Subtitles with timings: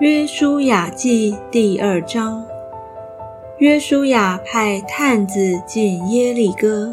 [0.00, 2.44] 约书亚记第二章。
[3.58, 6.92] 约书亚派探子进耶利哥。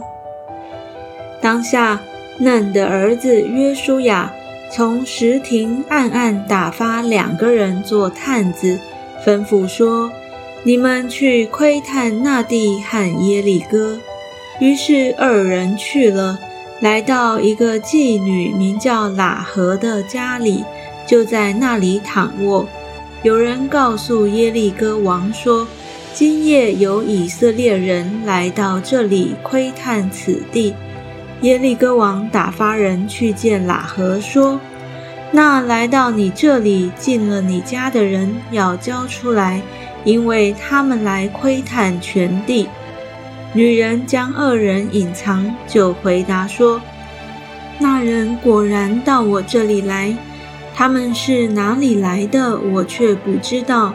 [1.41, 1.99] 当下，
[2.37, 4.31] 嫩的儿子约书亚
[4.71, 8.79] 从石亭暗暗打发两个人做探子，
[9.25, 10.11] 吩咐说
[10.61, 13.99] ：“你们去窥探那地和耶利哥。”
[14.61, 16.37] 于是二人去了，
[16.79, 20.63] 来到一个妓女名叫喇合的家里，
[21.07, 22.67] 就在那里躺卧。
[23.23, 25.67] 有人告诉耶利哥王说
[26.11, 30.73] ：“今夜有以色列人来到这里窥探此地。”
[31.41, 34.59] 耶利哥王打发人去见喇合，说
[35.31, 39.61] ：“那来到你这里进了你家的人要交出来，
[40.03, 42.67] 因为他们来窥探全地。”
[43.53, 46.81] 女人将二人隐藏，就回答说
[47.77, 50.15] ：“那人果然到我这里来。”
[50.81, 52.59] 他们是哪里来的？
[52.59, 53.93] 我却不知道。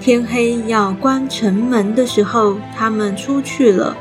[0.00, 3.94] 天黑要关城门的时候，他们出去了，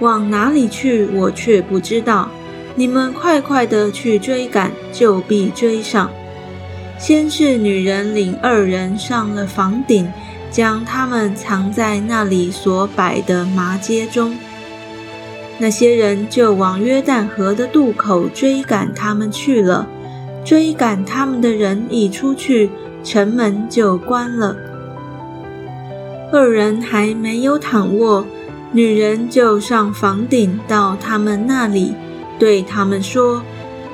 [0.00, 1.06] 往哪里去？
[1.14, 2.28] 我却不知道。
[2.74, 6.10] 你们快快的去追赶，就必追上。
[6.98, 10.12] 先是女人领二人上了房顶，
[10.50, 14.36] 将他们藏在那里所摆的麻街中。
[15.58, 19.86] 那些人就往约旦河的渡口追赶他们去了。
[20.44, 22.70] 追赶他们的人一出去，
[23.04, 24.56] 城门就关了。
[26.32, 28.26] 二人还没有躺卧，
[28.72, 31.94] 女人就上房顶到他们那里，
[32.38, 33.42] 对他们说：“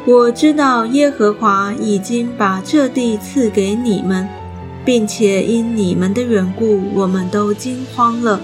[0.06, 4.26] 我知道耶和华已经把这地赐给你们，
[4.84, 8.40] 并且因你们的缘故，我们都惊慌了。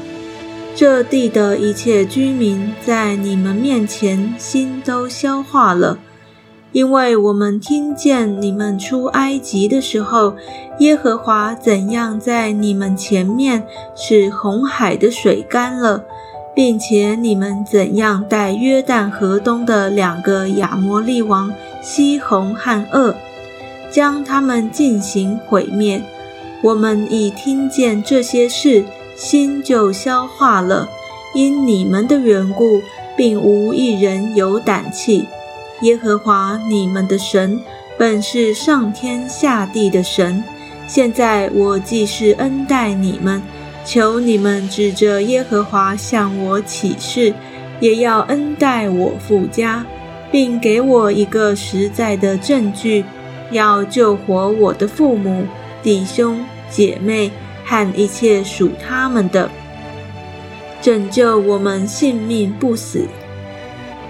[0.74, 5.98] 这地的一切居民在你们面前心都消化了。”
[6.74, 10.34] 因为我们听见你们出埃及的时候，
[10.80, 13.62] 耶和华怎样在你们前面
[13.94, 16.04] 使红海的水干了，
[16.52, 23.14] 并且你们怎样带约旦河东的两个亚摩利王西红和噩，
[23.88, 26.02] 将他们进行毁灭。
[26.60, 30.88] 我们已听见这些事，心就消化了。
[31.34, 32.82] 因你们的缘故，
[33.16, 35.28] 并无一人有胆气。
[35.82, 37.60] 耶和华你们的神
[37.98, 40.42] 本是上天下地的神。
[40.86, 43.42] 现在我既是恩待你们，
[43.84, 47.34] 求你们指着耶和华向我起誓，
[47.80, 49.84] 也要恩待我父家，
[50.30, 53.04] 并给我一个实在的证据，
[53.50, 55.44] 要救活我的父母、
[55.82, 57.30] 弟兄、姐妹
[57.64, 59.50] 和一切属他们的，
[60.80, 63.06] 拯救我们性命不死。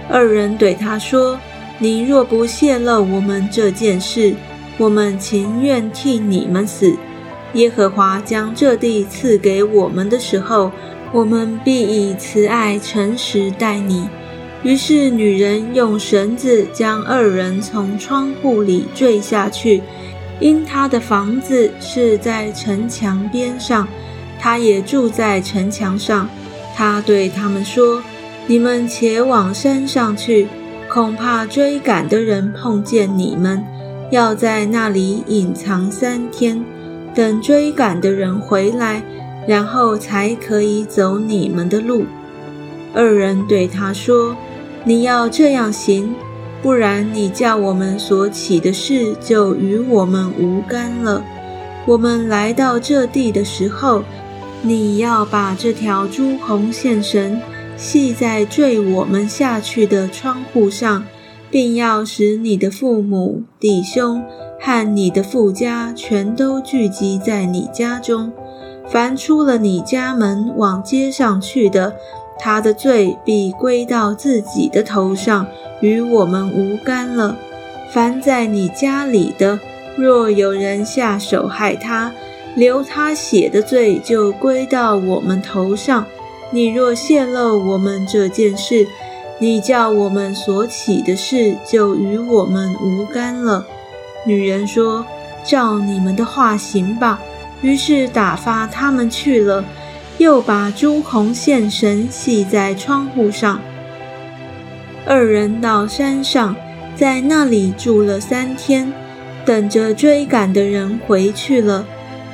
[0.09, 1.39] 二人对他说。
[1.79, 4.35] 你若不泄露我们这件事，
[4.79, 6.97] 我们情愿替你们死。
[7.55, 10.73] 耶和华将这地赐给我们的时候，
[11.13, 14.09] 我们必以慈爱诚实待你。
[14.63, 19.83] 于是女人用绳子将二人从窗户里坠下去，
[20.41, 23.87] 因她的房子是在城墙边上，
[24.41, 26.29] 她也住在城墙上。
[26.75, 28.03] 她对他们说
[28.49, 30.49] ：“你们且往山上去。”
[30.95, 33.61] 恐怕追赶的人碰见你们，
[34.13, 36.65] 要在那里隐藏三天，
[37.13, 39.03] 等追赶的人回来，
[39.45, 42.05] 然后才可以走你们的路。
[42.95, 44.37] 二人对他说
[44.87, 46.15] ：“你要这样行，
[46.63, 51.25] 不然你叫我们所起的事就与我们无干了。
[51.87, 54.05] 我们来到这地的时候，
[54.63, 57.37] 你要把这条朱红线绳。”
[57.77, 61.05] 系在坠我们下去的窗户上，
[61.51, 64.23] 并要使你的父母、弟兄
[64.61, 68.33] 和你的父家全都聚集在你家中。
[68.87, 71.97] 凡出了你家门往街上去的，
[72.39, 75.47] 他的罪必归到自己的头上，
[75.81, 77.37] 与我们无干了。
[77.91, 79.59] 凡在你家里的，
[79.97, 82.13] 若有人下手害他，
[82.55, 86.07] 流他血的罪就归到我们头上。
[86.55, 88.87] 你若泄露我们这件事，
[89.41, 93.67] 你叫我们所起的事就与我们无干了。
[94.25, 95.05] 女人说
[95.45, 97.21] ：“照你们的话行吧。”
[97.61, 99.65] 于是打发他们去了，
[100.19, 103.61] 又把朱红线绳系在窗户上。
[105.05, 106.55] 二人到山上，
[106.95, 108.93] 在那里住了三天，
[109.45, 111.85] 等着追赶的人回去了。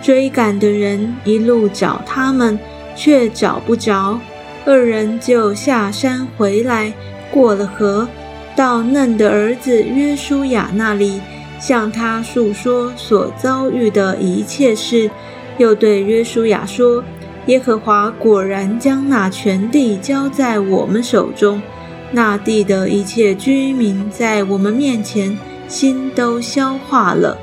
[0.03, 2.59] 追赶的人一路找他们。
[3.01, 4.21] 却找不着，
[4.67, 6.93] 二人就下山回来，
[7.31, 8.07] 过了河，
[8.55, 11.19] 到嫩的儿子约书亚那里，
[11.59, 15.11] 向他诉说所遭遇的一切事，
[15.57, 17.03] 又对约书亚说
[17.47, 21.63] ：“耶和华果然将那全地交在我们手中，
[22.13, 27.39] 那地的一切居民在我们面前心都消化了。”